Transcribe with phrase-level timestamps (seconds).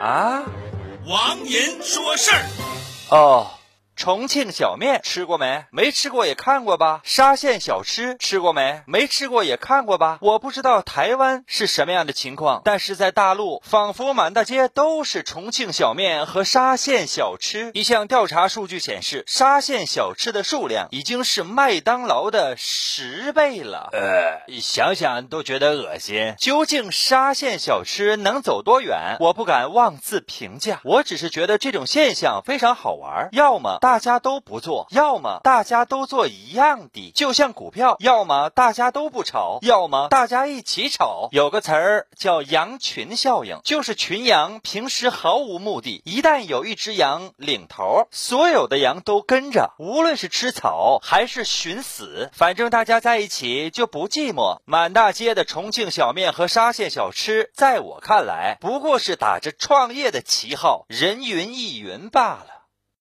[0.00, 0.42] 啊，
[1.06, 2.42] 王银说事儿。
[3.10, 3.59] 哦。
[4.00, 5.66] 重庆小面吃过没？
[5.70, 7.02] 没吃过也看过吧。
[7.04, 8.80] 沙县小吃吃过没？
[8.86, 10.16] 没吃过也看过吧。
[10.22, 17.72] 我不知道台湾是什么样的情况，但是在大陆，仿佛满大街都是重庆小面和沙县小吃。
[17.74, 23.90] 一项调查数据显示，沙县小吃的数量已经是麦当劳的十倍了。
[23.92, 26.36] 呃，想想都觉得恶心。
[26.38, 29.18] 究竟沙县小吃能走多远？
[29.20, 30.80] 我不敢妄自评价。
[30.84, 33.28] 我只是觉得这种现象非常好玩。
[33.32, 33.89] 要么大。
[33.90, 41.28] 大家都不做，要么大家都做一样的，就像股票；要么大家都不炒，要么大家一起炒。
[41.32, 54.58] 有个词儿叫羊群效应，就是群羊平时毫无目的，一旦有一只羊领头，所有的羊都跟着，无论是吃草还是寻死，反正大家在一起就不寂寞。
[54.66, 62.59] 满大街的重庆小面和沙县小吃，在我看来不过是打着创业的旗号，人云亦云罢了。